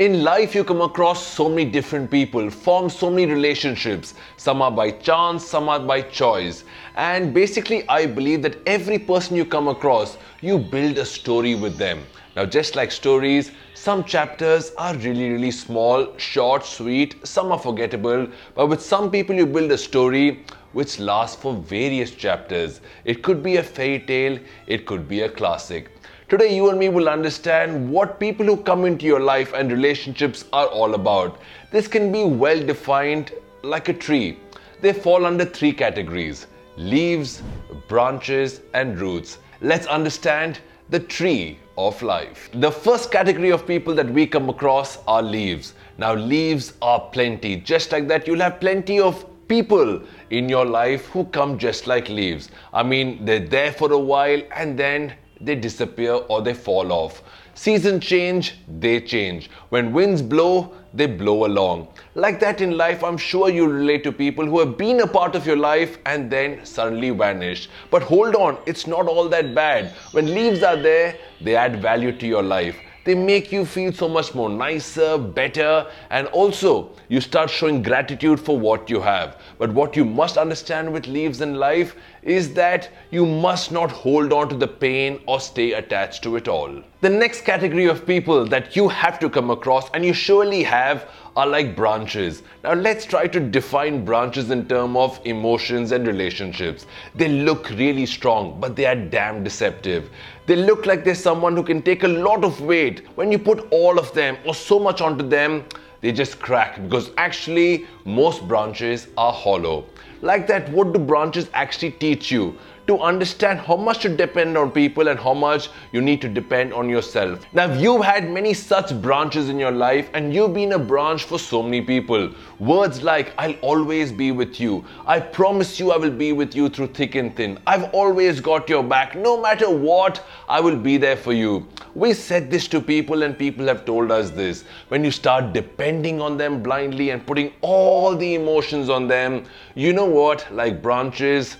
In 0.00 0.24
life, 0.24 0.56
you 0.56 0.64
come 0.64 0.80
across 0.80 1.24
so 1.24 1.48
many 1.48 1.64
different 1.64 2.10
people, 2.10 2.50
form 2.50 2.90
so 2.90 3.08
many 3.08 3.26
relationships. 3.26 4.14
Some 4.36 4.60
are 4.60 4.72
by 4.72 4.90
chance, 4.90 5.46
some 5.46 5.68
are 5.68 5.78
by 5.78 6.00
choice. 6.00 6.64
And 6.96 7.32
basically, 7.32 7.88
I 7.88 8.06
believe 8.06 8.42
that 8.42 8.56
every 8.66 8.98
person 8.98 9.36
you 9.36 9.44
come 9.44 9.68
across, 9.68 10.18
you 10.40 10.58
build 10.58 10.98
a 10.98 11.04
story 11.06 11.54
with 11.54 11.76
them. 11.76 12.02
Now, 12.34 12.44
just 12.44 12.74
like 12.74 12.90
stories, 12.90 13.52
some 13.74 14.02
chapters 14.02 14.72
are 14.78 14.96
really, 14.96 15.30
really 15.30 15.52
small, 15.52 16.18
short, 16.18 16.66
sweet, 16.66 17.24
some 17.24 17.52
are 17.52 17.58
forgettable. 17.60 18.26
But 18.56 18.66
with 18.66 18.82
some 18.82 19.12
people, 19.12 19.36
you 19.36 19.46
build 19.46 19.70
a 19.70 19.78
story 19.78 20.44
which 20.74 20.98
lasts 20.98 21.40
for 21.40 21.54
various 21.54 22.10
chapters. 22.10 22.80
It 23.04 23.22
could 23.22 23.42
be 23.42 23.56
a 23.56 23.62
fairy 23.62 24.00
tale, 24.00 24.38
it 24.66 24.84
could 24.84 25.08
be 25.08 25.22
a 25.22 25.28
classic. 25.28 25.90
Today, 26.28 26.54
you 26.54 26.68
and 26.70 26.78
me 26.78 26.88
will 26.88 27.08
understand 27.08 27.90
what 27.90 28.18
people 28.18 28.44
who 28.46 28.56
come 28.56 28.84
into 28.84 29.06
your 29.06 29.20
life 29.20 29.52
and 29.54 29.70
relationships 29.70 30.44
are 30.52 30.66
all 30.66 30.94
about. 30.94 31.40
This 31.70 31.86
can 31.86 32.10
be 32.10 32.24
well 32.24 32.60
defined 32.64 33.32
like 33.62 33.88
a 33.88 33.94
tree. 33.94 34.38
They 34.80 34.92
fall 34.92 35.26
under 35.26 35.44
three 35.44 35.72
categories 35.72 36.46
leaves, 36.76 37.42
branches, 37.88 38.60
and 38.74 38.98
roots. 39.00 39.38
Let's 39.60 39.86
understand 39.86 40.58
the 40.90 41.00
tree 41.00 41.58
of 41.78 42.00
life. 42.02 42.50
The 42.54 42.70
first 42.70 43.10
category 43.10 43.50
of 43.50 43.66
people 43.66 43.94
that 43.94 44.10
we 44.10 44.26
come 44.26 44.48
across 44.48 44.98
are 45.06 45.22
leaves. 45.22 45.74
Now, 45.98 46.14
leaves 46.14 46.74
are 46.82 47.00
plenty. 47.00 47.56
Just 47.56 47.92
like 47.92 48.08
that, 48.08 48.26
you'll 48.26 48.40
have 48.40 48.60
plenty 48.60 48.98
of 48.98 49.24
people 49.48 50.02
in 50.30 50.48
your 50.48 50.64
life 50.64 51.06
who 51.06 51.24
come 51.24 51.58
just 51.58 51.86
like 51.86 52.08
leaves. 52.08 52.50
I 52.72 52.82
mean, 52.82 53.24
they're 53.24 53.40
there 53.40 53.72
for 53.72 53.92
a 53.92 53.98
while 53.98 54.42
and 54.54 54.78
then 54.78 55.14
they 55.40 55.54
disappear 55.54 56.14
or 56.14 56.42
they 56.42 56.54
fall 56.54 56.92
off. 56.92 57.22
Season 57.54 58.00
change, 58.00 58.56
they 58.80 59.00
change. 59.00 59.48
When 59.68 59.92
winds 59.92 60.22
blow, 60.22 60.74
they 60.92 61.06
blow 61.06 61.46
along. 61.46 61.88
Like 62.14 62.40
that 62.40 62.60
in 62.60 62.76
life, 62.76 63.04
I'm 63.04 63.16
sure 63.16 63.48
you 63.48 63.66
relate 63.66 64.02
to 64.04 64.12
people 64.12 64.44
who 64.44 64.58
have 64.58 64.76
been 64.76 65.00
a 65.00 65.06
part 65.06 65.36
of 65.36 65.46
your 65.46 65.56
life 65.56 65.98
and 66.06 66.30
then 66.30 66.64
suddenly 66.64 67.10
vanish. 67.10 67.68
But 67.90 68.02
hold 68.02 68.34
on, 68.34 68.58
it's 68.66 68.86
not 68.86 69.06
all 69.06 69.28
that 69.28 69.54
bad. 69.54 69.92
When 70.12 70.34
leaves 70.34 70.62
are 70.62 70.76
there, 70.76 71.16
they 71.40 71.54
add 71.54 71.80
value 71.80 72.16
to 72.18 72.26
your 72.26 72.42
life 72.42 72.76
they 73.04 73.14
make 73.14 73.52
you 73.52 73.64
feel 73.64 73.92
so 73.92 74.08
much 74.08 74.34
more 74.34 74.48
nicer, 74.48 75.18
better, 75.18 75.86
and 76.10 76.26
also 76.28 76.90
you 77.08 77.20
start 77.20 77.50
showing 77.50 77.82
gratitude 77.82 78.40
for 78.40 78.58
what 78.58 78.88
you 78.88 79.00
have. 79.00 79.40
But 79.58 79.72
what 79.72 79.96
you 79.96 80.04
must 80.04 80.38
understand 80.38 80.92
with 80.92 81.06
leaves 81.06 81.40
in 81.40 81.54
life 81.54 81.96
is 82.22 82.54
that 82.54 82.88
you 83.10 83.26
must 83.26 83.70
not 83.70 83.90
hold 83.90 84.32
on 84.32 84.48
to 84.48 84.56
the 84.56 84.68
pain 84.68 85.20
or 85.26 85.40
stay 85.40 85.72
attached 85.72 86.22
to 86.22 86.36
it 86.36 86.48
all. 86.48 86.82
The 87.02 87.10
next 87.10 87.42
category 87.42 87.84
of 87.86 88.06
people 88.06 88.46
that 88.46 88.74
you 88.74 88.88
have 88.88 89.18
to 89.18 89.28
come 89.28 89.50
across, 89.50 89.90
and 89.90 90.04
you 90.04 90.14
surely 90.14 90.62
have, 90.62 91.06
are 91.36 91.46
like 91.46 91.76
branches. 91.76 92.42
Now 92.62 92.74
let's 92.74 93.04
try 93.04 93.26
to 93.26 93.40
define 93.40 94.04
branches 94.04 94.50
in 94.50 94.66
terms 94.68 94.96
of 94.96 95.20
emotions 95.24 95.92
and 95.92 96.06
relationships. 96.06 96.86
They 97.14 97.28
look 97.28 97.68
really 97.70 98.06
strong, 98.06 98.58
but 98.60 98.76
they 98.76 98.86
are 98.86 98.94
damn 98.94 99.44
deceptive. 99.44 100.10
They 100.46 100.56
look 100.56 100.84
like 100.84 101.04
they're 101.04 101.14
someone 101.14 101.56
who 101.56 101.62
can 101.62 101.80
take 101.80 102.02
a 102.02 102.08
lot 102.08 102.44
of 102.44 102.60
weight. 102.60 103.06
When 103.14 103.32
you 103.32 103.38
put 103.38 103.66
all 103.70 103.98
of 103.98 104.12
them 104.12 104.36
or 104.44 104.54
so 104.54 104.78
much 104.78 105.00
onto 105.00 105.26
them, 105.26 105.64
they 106.02 106.12
just 106.12 106.38
crack 106.38 106.82
because 106.82 107.10
actually 107.16 107.86
most 108.04 108.46
branches 108.46 109.08
are 109.16 109.32
hollow. 109.32 109.86
Like 110.20 110.46
that, 110.48 110.68
what 110.68 110.92
do 110.92 110.98
branches 110.98 111.48
actually 111.54 111.92
teach 111.92 112.30
you? 112.30 112.58
To 112.86 112.98
understand 112.98 113.58
how 113.60 113.76
much 113.76 114.00
to 114.00 114.08
depend 114.08 114.58
on 114.58 114.70
people 114.70 115.08
and 115.08 115.18
how 115.18 115.32
much 115.34 115.70
you 115.92 116.00
need 116.00 116.20
to 116.20 116.28
depend 116.28 116.72
on 116.72 116.88
yourself. 116.88 117.44
Now, 117.52 117.70
if 117.70 117.80
you've 117.80 118.04
had 118.04 118.30
many 118.30 118.52
such 118.52 119.00
branches 119.00 119.48
in 119.48 119.58
your 119.58 119.70
life 119.70 120.10
and 120.12 120.34
you've 120.34 120.54
been 120.54 120.72
a 120.72 120.78
branch 120.78 121.24
for 121.24 121.38
so 121.38 121.62
many 121.62 121.80
people. 121.80 122.30
Words 122.58 123.02
like, 123.02 123.32
I'll 123.38 123.54
always 123.62 124.12
be 124.12 124.32
with 124.32 124.60
you. 124.60 124.84
I 125.06 125.20
promise 125.20 125.80
you 125.80 125.92
I 125.92 125.96
will 125.96 126.10
be 126.10 126.32
with 126.32 126.54
you 126.54 126.68
through 126.68 126.88
thick 126.88 127.14
and 127.14 127.34
thin. 127.34 127.58
I've 127.66 127.92
always 127.94 128.40
got 128.40 128.68
your 128.68 128.82
back. 128.82 129.16
No 129.16 129.40
matter 129.40 129.70
what, 129.70 130.24
I 130.48 130.60
will 130.60 130.76
be 130.76 130.96
there 130.96 131.16
for 131.16 131.32
you. 131.32 131.66
We 131.94 132.12
said 132.12 132.50
this 132.50 132.68
to 132.68 132.80
people 132.80 133.22
and 133.22 133.38
people 133.38 133.66
have 133.66 133.84
told 133.84 134.10
us 134.10 134.30
this. 134.30 134.64
When 134.88 135.04
you 135.04 135.10
start 135.10 135.52
depending 135.52 136.20
on 136.20 136.36
them 136.36 136.62
blindly 136.62 137.10
and 137.10 137.26
putting 137.26 137.52
all 137.60 138.16
the 138.16 138.34
emotions 138.34 138.88
on 138.90 139.08
them, 139.08 139.44
you 139.74 139.92
know 139.92 140.06
what? 140.06 140.46
Like 140.52 140.82
branches, 140.82 141.56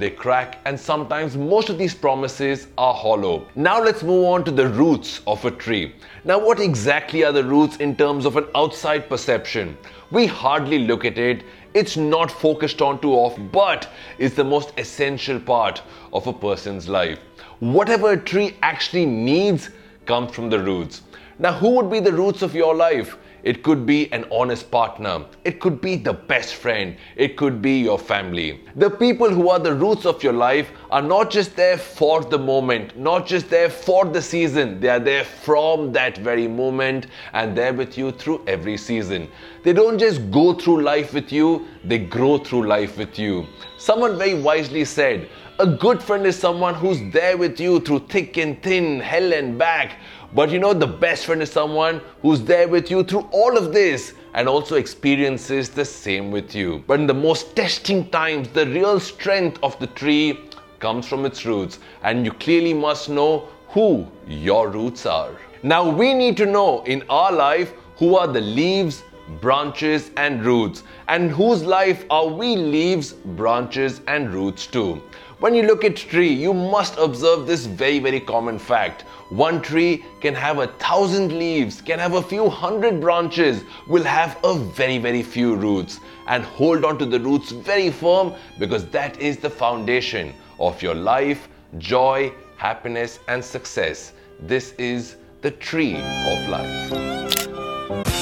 they 0.00 0.10
crack, 0.10 0.58
and 0.64 0.80
sometimes 0.80 1.36
most 1.36 1.68
of 1.68 1.76
these 1.78 1.94
promises 1.94 2.68
are 2.78 2.94
hollow. 2.94 3.46
Now 3.54 3.82
let's 3.82 4.02
move 4.02 4.24
on 4.24 4.44
to 4.44 4.50
the 4.50 4.68
roots 4.68 5.20
of 5.26 5.44
a 5.44 5.50
tree. 5.50 5.94
Now, 6.24 6.38
what 6.44 6.58
exactly 6.58 7.22
are 7.24 7.32
the 7.32 7.44
roots 7.44 7.76
in 7.76 7.94
terms 7.94 8.24
of 8.24 8.36
an 8.36 8.46
outside 8.54 9.08
perception? 9.08 9.76
We 10.10 10.26
hardly 10.26 10.78
look 10.78 11.04
at 11.04 11.18
it, 11.18 11.44
it's 11.74 11.96
not 11.96 12.30
focused 12.30 12.82
on 12.82 13.00
too 13.00 13.12
often, 13.12 13.48
but 13.48 13.88
it's 14.18 14.34
the 14.34 14.42
most 14.42 14.72
essential 14.76 15.38
part 15.38 15.82
of 16.12 16.26
a 16.26 16.32
person's 16.32 16.88
life. 16.88 17.18
Whatever 17.60 18.12
a 18.12 18.16
tree 18.20 18.56
actually 18.62 19.06
needs 19.06 19.70
comes 20.06 20.34
from 20.34 20.50
the 20.50 20.58
roots. 20.58 21.02
Now, 21.38 21.52
who 21.52 21.70
would 21.76 21.90
be 21.90 22.00
the 22.00 22.12
roots 22.12 22.42
of 22.42 22.54
your 22.54 22.74
life? 22.74 23.16
It 23.42 23.62
could 23.62 23.86
be 23.86 24.12
an 24.12 24.24
honest 24.30 24.70
partner. 24.70 25.24
It 25.44 25.60
could 25.60 25.80
be 25.80 25.96
the 25.96 26.12
best 26.12 26.54
friend. 26.54 26.96
It 27.16 27.36
could 27.36 27.62
be 27.62 27.78
your 27.80 27.98
family. 27.98 28.60
The 28.76 28.90
people 28.90 29.30
who 29.30 29.48
are 29.48 29.58
the 29.58 29.74
roots 29.74 30.06
of 30.06 30.22
your 30.22 30.32
life 30.32 30.70
are 30.90 31.02
not 31.02 31.30
just 31.30 31.56
there 31.56 31.78
for 31.78 32.22
the 32.22 32.38
moment, 32.38 32.98
not 32.98 33.26
just 33.26 33.48
there 33.48 33.70
for 33.70 34.04
the 34.04 34.20
season. 34.20 34.80
They 34.80 34.88
are 34.88 35.00
there 35.00 35.24
from 35.24 35.92
that 35.92 36.18
very 36.18 36.48
moment 36.48 37.06
and 37.32 37.56
there 37.56 37.72
with 37.72 37.96
you 37.96 38.12
through 38.12 38.44
every 38.46 38.76
season. 38.76 39.28
They 39.62 39.72
don't 39.72 39.98
just 39.98 40.30
go 40.30 40.54
through 40.54 40.82
life 40.82 41.12
with 41.12 41.32
you, 41.32 41.66
they 41.84 41.98
grow 41.98 42.38
through 42.38 42.66
life 42.66 42.96
with 42.96 43.18
you. 43.18 43.46
Someone 43.78 44.18
very 44.18 44.34
wisely 44.34 44.84
said, 44.84 45.28
a 45.60 45.66
good 45.66 46.02
friend 46.02 46.26
is 46.26 46.38
someone 46.38 46.74
who's 46.74 47.00
there 47.12 47.36
with 47.36 47.60
you 47.60 47.80
through 47.80 48.00
thick 48.08 48.36
and 48.38 48.62
thin, 48.62 49.00
hell 49.00 49.32
and 49.32 49.58
back 49.58 49.98
but 50.32 50.50
you 50.50 50.60
know, 50.60 50.72
the 50.72 50.86
best 50.86 51.26
friend 51.26 51.42
is 51.42 51.50
someone 51.50 52.00
who's 52.22 52.42
there 52.42 52.68
with 52.68 52.90
you 52.90 53.02
through 53.02 53.28
all 53.32 53.56
of 53.56 53.72
this 53.72 54.14
and 54.34 54.48
also 54.48 54.76
experiences 54.76 55.70
the 55.70 55.84
same 55.84 56.30
with 56.30 56.54
you. 56.54 56.84
But 56.86 57.00
in 57.00 57.08
the 57.08 57.14
most 57.14 57.56
testing 57.56 58.08
times, 58.10 58.48
the 58.48 58.66
real 58.66 59.00
strength 59.00 59.58
of 59.64 59.76
the 59.80 59.88
tree 59.88 60.38
comes 60.78 61.06
from 61.06 61.26
its 61.26 61.44
roots, 61.44 61.80
and 62.04 62.24
you 62.24 62.30
clearly 62.32 62.72
must 62.72 63.08
know 63.08 63.48
who 63.68 64.06
your 64.28 64.68
roots 64.70 65.04
are. 65.04 65.32
Now, 65.64 65.88
we 65.88 66.14
need 66.14 66.36
to 66.36 66.46
know 66.46 66.84
in 66.84 67.02
our 67.10 67.32
life 67.32 67.72
who 67.96 68.16
are 68.16 68.28
the 68.28 68.40
leaves, 68.40 69.02
branches, 69.40 70.10
and 70.16 70.44
roots, 70.44 70.82
and 71.08 71.30
whose 71.30 71.62
life 71.62 72.04
are 72.10 72.26
we 72.26 72.56
leaves, 72.56 73.12
branches, 73.12 74.00
and 74.06 74.32
roots 74.32 74.66
to. 74.68 75.02
When 75.40 75.54
you 75.54 75.62
look 75.62 75.84
at 75.84 75.96
tree, 75.96 76.32
you 76.32 76.52
must 76.52 76.98
observe 76.98 77.46
this 77.46 77.64
very, 77.64 77.98
very 77.98 78.20
common 78.20 78.58
fact. 78.58 79.02
One 79.30 79.62
tree 79.62 80.04
can 80.20 80.34
have 80.34 80.58
a 80.58 80.66
thousand 80.66 81.32
leaves, 81.32 81.80
can 81.80 81.98
have 81.98 82.14
a 82.14 82.22
few 82.22 82.50
hundred 82.50 83.00
branches, 83.00 83.62
will 83.88 84.04
have 84.04 84.38
a 84.44 84.54
very, 84.54 84.98
very 84.98 85.22
few 85.22 85.56
roots. 85.56 85.98
And 86.26 86.44
hold 86.44 86.84
on 86.84 86.98
to 86.98 87.06
the 87.06 87.18
roots 87.18 87.52
very 87.52 87.90
firm 87.90 88.34
because 88.58 88.84
that 88.90 89.18
is 89.18 89.38
the 89.38 89.48
foundation 89.48 90.34
of 90.58 90.82
your 90.82 90.94
life, 90.94 91.48
joy, 91.78 92.34
happiness, 92.56 93.20
and 93.28 93.42
success. 93.42 94.12
This 94.40 94.72
is 94.72 95.16
the 95.40 95.52
tree 95.52 95.96
of 95.96 96.48
life. 96.50 98.19